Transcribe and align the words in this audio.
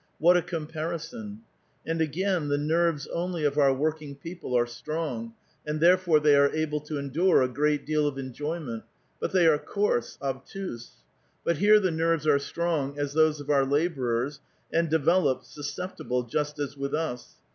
What 0.17 0.35
a 0.35 0.41
comparison! 0.41 1.41
And 1.85 2.01
again, 2.01 2.47
the 2.47 2.57
nerves 2.57 3.05
only 3.13 3.43
of 3.43 3.59
our 3.59 3.71
working 3.71 4.15
people 4.15 4.57
are 4.57 4.65
strong, 4.65 5.35
and 5.63 5.79
therefore 5.79 6.19
they 6.19 6.35
are 6.35 6.51
able 6.55 6.79
to 6.79 6.97
endure 6.97 7.43
a 7.43 7.47
great 7.47 7.85
deal 7.85 8.07
of 8.07 8.17
enjoyment; 8.17 8.83
bnt 9.21 9.31
they 9.31 9.45
are 9.45 9.59
coarse, 9.59 10.17
obtuse; 10.19 11.03
but 11.45 11.57
here 11.57 11.79
the 11.79 11.91
nerves 11.91 12.25
are 12.25 12.39
strong 12.39 12.97
as 12.97 13.13
those 13.13 13.39
of 13.39 13.51
our 13.51 13.63
lalx)rers, 13.63 14.39
and 14.73 14.89
developed, 14.89 15.43
susceptible^ 15.45 16.27
just 16.27 16.57
as 16.57 16.75
with 16.75 16.95
us. 16.95 17.35